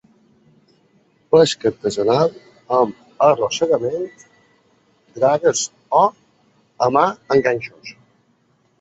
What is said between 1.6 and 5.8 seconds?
artesanal amb arrossegament, dragues